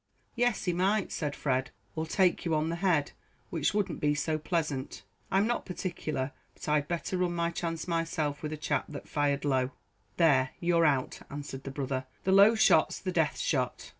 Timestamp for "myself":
7.87-8.41